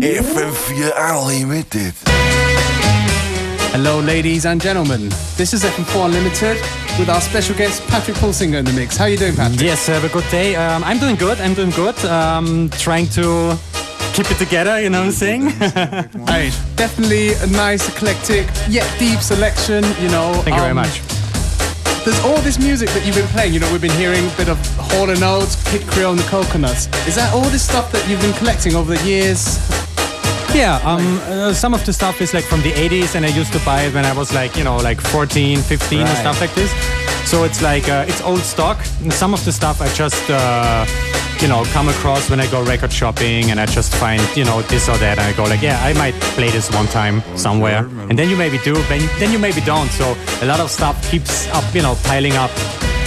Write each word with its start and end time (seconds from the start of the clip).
FM4 0.00 0.92
Unlimited. 0.96 1.92
Hello, 3.72 4.00
ladies 4.00 4.46
and 4.46 4.60
gentlemen. 4.60 5.08
This 5.36 5.52
is 5.52 5.62
FM4 5.62 6.06
Unlimited 6.06 6.56
with 6.98 7.10
our 7.10 7.20
special 7.20 7.54
guest 7.54 7.82
Patrick 7.88 8.16
Pulsinger 8.16 8.58
in 8.60 8.64
the 8.64 8.72
mix. 8.72 8.96
How 8.96 9.04
are 9.04 9.10
you 9.10 9.18
doing, 9.18 9.34
Patrick? 9.36 9.60
Yes, 9.60 9.86
have 9.88 10.04
a 10.04 10.08
good 10.08 10.24
day. 10.30 10.56
Um, 10.56 10.82
I'm 10.84 10.98
doing 10.98 11.16
good. 11.16 11.38
I'm 11.40 11.52
doing 11.54 11.70
good. 11.70 12.02
Um, 12.06 12.70
trying 12.78 13.06
to 13.10 13.58
keep 14.14 14.30
it 14.30 14.38
together. 14.38 14.80
You 14.80 14.88
know 14.88 15.00
what 15.00 15.06
I'm 15.06 15.12
saying? 15.12 15.50
Hey, 16.26 16.50
definitely 16.76 17.34
a 17.34 17.46
nice, 17.48 17.86
eclectic, 17.88 18.46
yet 18.68 18.88
deep 18.98 19.20
selection. 19.20 19.84
You 20.00 20.08
know. 20.08 20.32
Thank 20.44 20.56
you 20.56 20.62
very 20.62 20.70
Um, 20.70 20.76
much. 20.76 21.02
There's 22.06 22.18
all 22.24 22.40
this 22.40 22.58
music 22.58 22.88
that 22.90 23.04
you've 23.04 23.16
been 23.16 23.28
playing. 23.28 23.52
You 23.52 23.60
know, 23.60 23.70
we've 23.70 23.82
been 23.82 23.90
hearing 24.00 24.24
a 24.26 24.34
bit 24.38 24.48
of 24.48 24.56
Hall 24.76 25.10
and 25.10 25.22
Oates, 25.22 25.62
Kid 25.70 25.86
Creole, 25.88 26.12
and 26.12 26.18
the 26.18 26.24
Coconuts. 26.28 26.86
Is 27.06 27.14
that 27.16 27.30
all 27.34 27.44
this 27.52 27.62
stuff 27.62 27.92
that 27.92 28.08
you've 28.08 28.22
been 28.22 28.32
collecting 28.40 28.74
over 28.74 28.96
the 28.96 29.04
years? 29.06 29.58
Yeah. 30.54 30.80
Um, 30.84 31.18
uh, 31.28 31.52
some 31.54 31.74
of 31.74 31.84
the 31.86 31.92
stuff 31.92 32.20
is 32.20 32.34
like 32.34 32.44
from 32.44 32.60
the 32.62 32.72
80s, 32.72 33.14
and 33.14 33.24
I 33.24 33.28
used 33.28 33.52
to 33.52 33.60
buy 33.64 33.82
it 33.82 33.94
when 33.94 34.04
I 34.04 34.12
was 34.12 34.34
like, 34.34 34.56
you 34.56 34.64
know, 34.64 34.76
like 34.76 35.00
14, 35.00 35.58
15, 35.60 36.00
or 36.00 36.04
Right. 36.04 36.16
stuff 36.16 36.40
like 36.40 36.54
this. 36.54 36.70
So 37.30 37.44
it's 37.44 37.62
like 37.62 37.88
uh, 37.88 38.04
it's 38.08 38.20
old 38.22 38.40
stock. 38.40 38.78
And 39.02 39.12
some 39.12 39.32
of 39.34 39.44
the 39.44 39.52
stuff 39.52 39.80
I 39.80 39.88
just. 39.94 40.28
Uh, 40.30 40.86
you 41.40 41.48
know, 41.48 41.64
come 41.72 41.88
across 41.88 42.28
when 42.28 42.38
I 42.38 42.46
go 42.50 42.62
record 42.62 42.92
shopping 42.92 43.50
and 43.50 43.58
I 43.58 43.64
just 43.64 43.94
find, 43.94 44.20
you 44.36 44.44
know, 44.44 44.60
this 44.60 44.90
or 44.90 44.98
that 44.98 45.18
and 45.18 45.26
I 45.26 45.32
go 45.32 45.44
like, 45.44 45.62
yeah, 45.62 45.80
I 45.82 45.94
might 45.94 46.12
play 46.36 46.50
this 46.50 46.70
one 46.70 46.86
time 46.88 47.22
somewhere. 47.34 47.86
And 48.10 48.18
then 48.18 48.28
you 48.28 48.36
maybe 48.36 48.58
do, 48.58 48.74
then, 48.90 49.08
then 49.18 49.32
you 49.32 49.38
maybe 49.38 49.62
don't. 49.62 49.88
So 49.88 50.14
a 50.42 50.44
lot 50.44 50.60
of 50.60 50.70
stuff 50.70 51.00
keeps 51.10 51.48
up, 51.54 51.64
you 51.74 51.80
know, 51.80 51.96
piling 52.04 52.34
up 52.34 52.50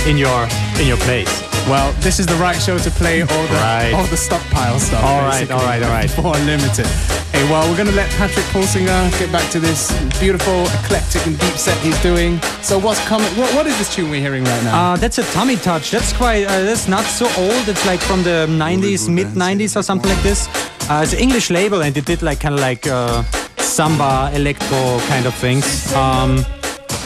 in 0.08 0.18
your 0.18 0.48
in 0.82 0.88
your 0.88 0.98
place. 0.98 1.53
Well, 1.70 1.94
this 2.02 2.20
is 2.20 2.26
the 2.26 2.36
right 2.36 2.60
show 2.62 2.78
to 2.78 2.92
play 2.92 3.22
all 3.22 3.28
the 3.48 3.54
Right. 3.56 3.94
all 3.94 4.06
the 4.08 4.18
stockpile 4.18 4.80
stuff. 4.80 5.04
All 5.04 5.22
right, 5.22 5.50
all 5.50 5.64
right, 5.64 5.82
all 5.82 5.90
right. 5.90 6.10
For 6.10 6.36
Unlimited. 6.36 6.86
Hey, 7.32 7.44
well, 7.50 7.68
we're 7.70 7.78
gonna 7.78 7.92
let 7.94 8.10
Patrick 8.12 8.46
Pulsinger 8.48 9.10
get 9.18 9.32
back 9.32 9.50
to 9.52 9.60
this 9.60 9.92
beautiful, 10.20 10.66
eclectic, 10.80 11.26
and 11.26 11.40
deep 11.40 11.56
set 11.58 11.78
he's 11.78 11.98
doing. 12.04 12.40
So, 12.62 12.78
what's 12.78 13.00
coming? 13.08 13.28
What, 13.38 13.54
what 13.56 13.66
is 13.66 13.78
this 13.78 13.96
tune 13.96 14.10
we're 14.12 14.20
hearing 14.22 14.44
right 14.44 14.64
now? 14.64 14.94
Uh, 14.94 14.98
that's 14.98 15.18
a 15.18 15.24
tummy 15.32 15.56
touch. 15.56 15.90
That's 15.90 16.12
quite. 16.14 16.44
Uh, 16.46 16.64
that's 16.64 16.88
not 16.88 17.06
so 17.06 17.26
old. 17.38 17.68
It's 17.68 17.86
like 17.86 18.02
from 18.02 18.24
the 18.24 18.46
90s, 18.50 19.08
mid 19.10 19.28
90s, 19.28 19.76
or 19.78 19.84
something 19.84 20.10
like 20.12 20.22
this. 20.22 20.48
Uh, 20.90 21.00
it's 21.04 21.14
an 21.14 21.20
English 21.20 21.50
label, 21.50 21.82
and 21.82 21.96
it 21.98 22.06
did 22.06 22.22
like 22.22 22.40
kind 22.42 22.56
of 22.56 22.62
like 22.62 22.86
uh, 22.88 23.24
samba, 23.58 24.32
electro 24.36 25.00
kind 25.08 25.26
of 25.26 25.34
things. 25.36 25.92
Um, 25.94 26.46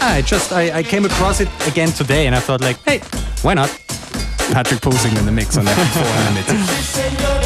I 0.02 0.24
just 0.26 0.52
I, 0.52 0.80
I 0.80 0.84
came 0.84 1.06
across 1.06 1.40
it 1.42 1.50
again 1.68 1.90
today, 1.90 2.26
and 2.26 2.36
I 2.36 2.40
thought 2.40 2.60
like, 2.62 2.78
hey, 2.86 3.00
why 3.44 3.54
not? 3.54 3.70
Patrick 4.52 4.82
Pulsinger 4.82 5.20
in 5.20 5.26
the 5.26 5.32
mix 5.32 5.58
on 5.58 5.66
that 5.66 5.76
400. 5.76 7.34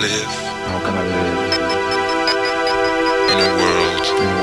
live? 0.00 0.34
How 0.70 0.78
can 0.84 0.94
I 0.94 1.04
live 1.14 1.58
in 3.32 3.38
a 3.46 3.50
world? 3.58 4.06
In 4.22 4.28
a 4.28 4.37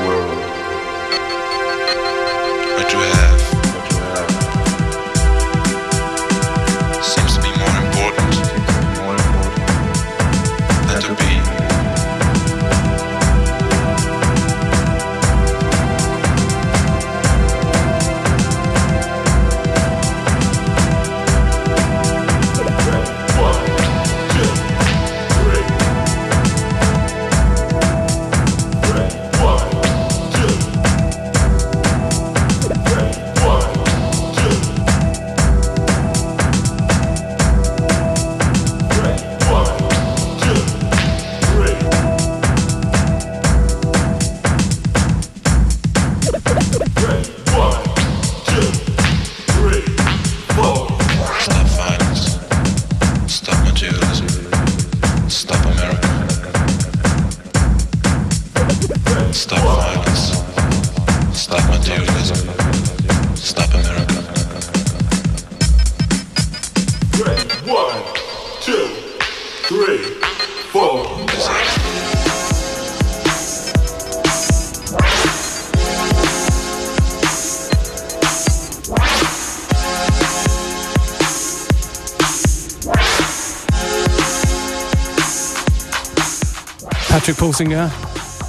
Pulsinger 87.46 87.92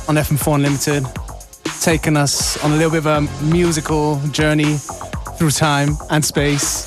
on 0.08 0.14
FM4 0.14 0.54
Unlimited, 0.54 1.04
taking 1.82 2.16
us 2.16 2.56
on 2.64 2.72
a 2.72 2.76
little 2.76 2.90
bit 2.90 3.04
of 3.04 3.06
a 3.06 3.44
musical 3.44 4.18
journey 4.28 4.78
through 5.36 5.50
time 5.50 5.90
and 6.08 6.24
space. 6.24 6.86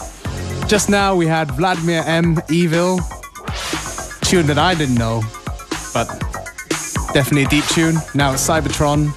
Just 0.66 0.90
now 0.90 1.16
we 1.16 1.28
had 1.28 1.52
Vladimir 1.52 2.02
M. 2.08 2.40
Evil, 2.50 2.98
tune 4.22 4.48
that 4.48 4.58
I 4.58 4.74
didn't 4.74 4.96
know, 4.96 5.22
but 5.94 6.08
definitely 7.14 7.44
a 7.44 7.50
deep 7.50 7.66
tune. 7.66 7.98
Now 8.16 8.34
it's 8.34 8.50
Cybotron, 8.50 9.14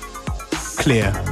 Clear. 0.77 1.32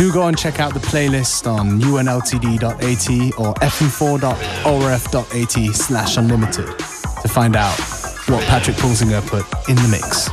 Do 0.00 0.10
go 0.10 0.26
and 0.28 0.38
check 0.38 0.60
out 0.60 0.72
the 0.72 0.80
playlist 0.80 1.46
on 1.46 1.78
unltd.at 1.78 3.38
or 3.38 3.52
fm4.orf.at 3.52 5.74
slash 5.74 6.16
unlimited 6.16 6.66
to 6.66 7.28
find 7.28 7.54
out 7.54 7.78
what 8.26 8.42
Patrick 8.46 8.76
Pulsinger 8.76 9.20
put 9.26 9.44
in 9.68 9.76
the 9.76 9.88
mix. 9.88 10.30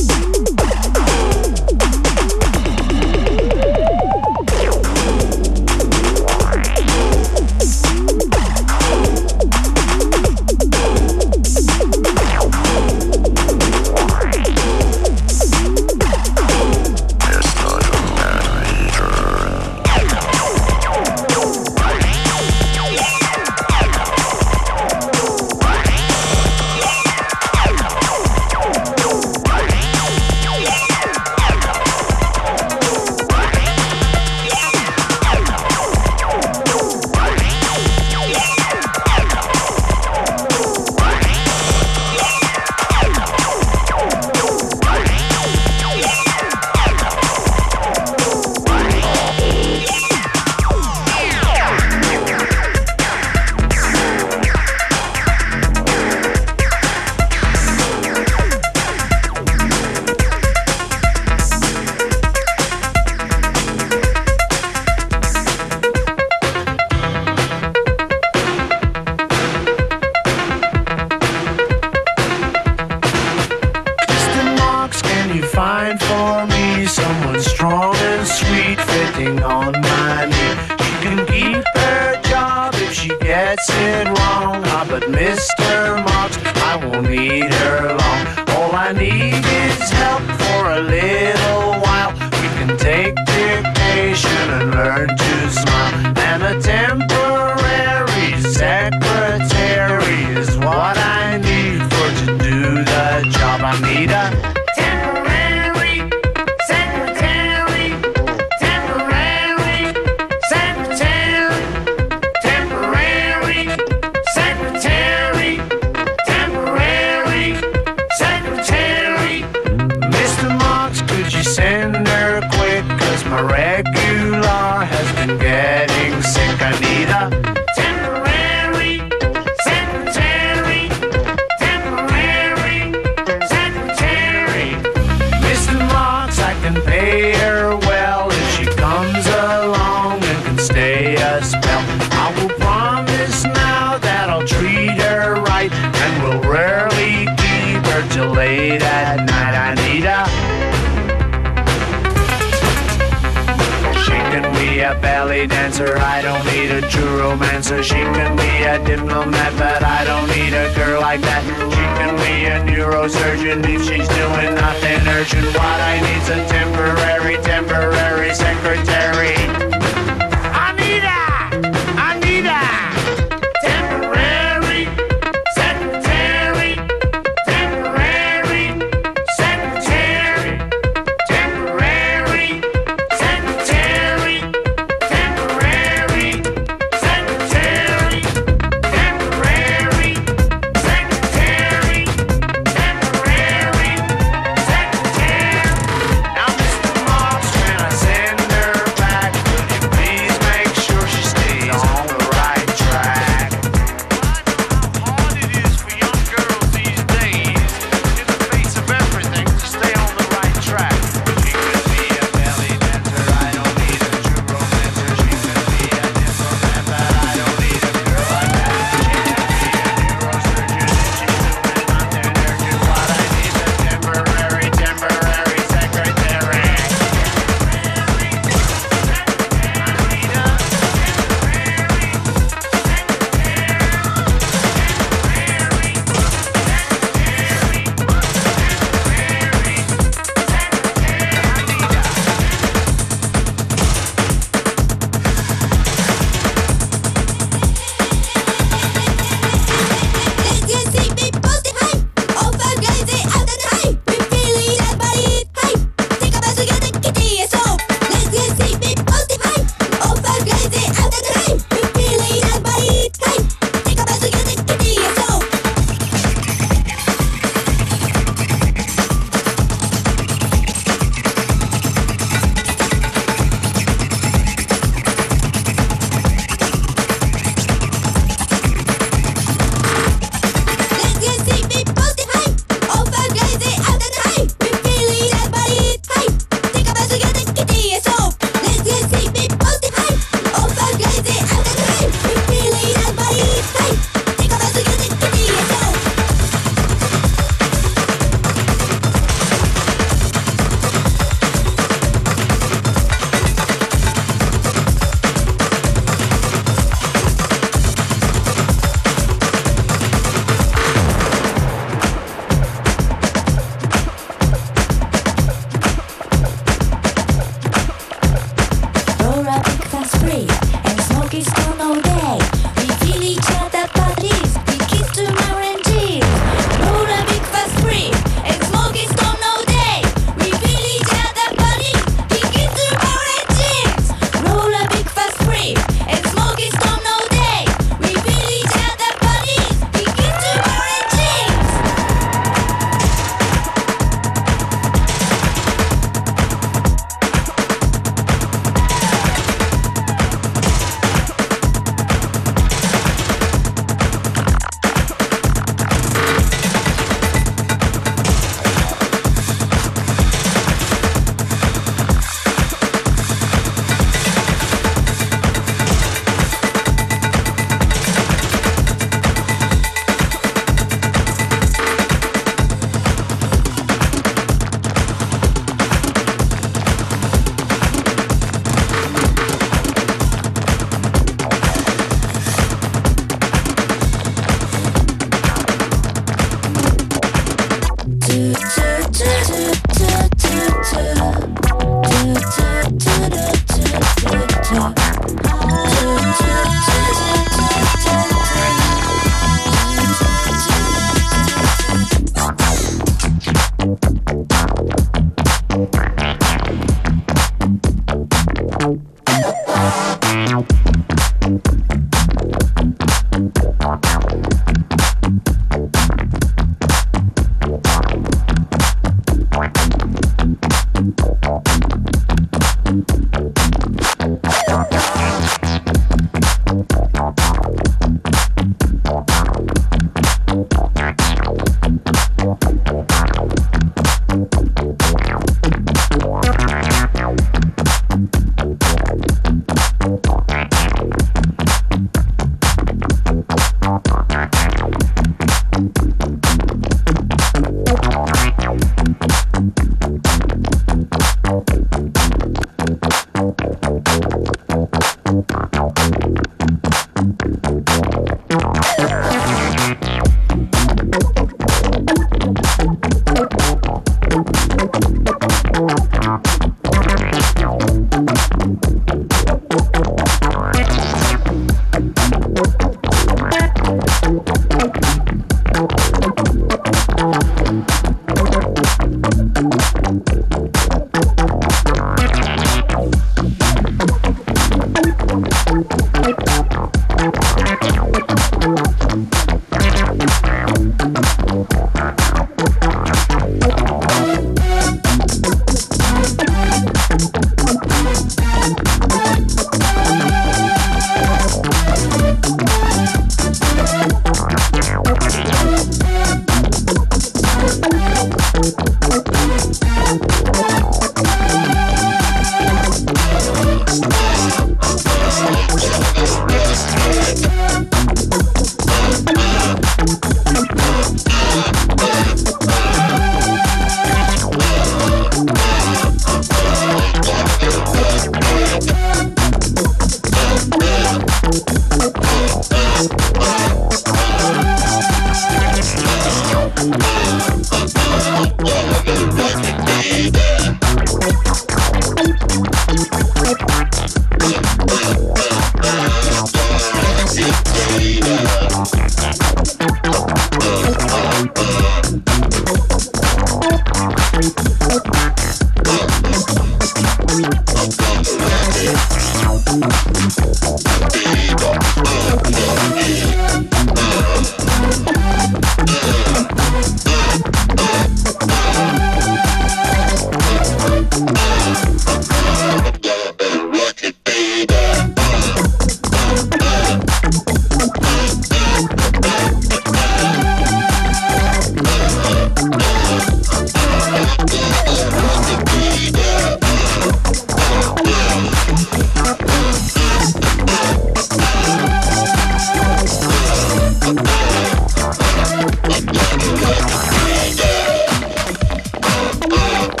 Thank 599.88 600.00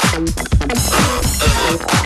you. 2.00 2.05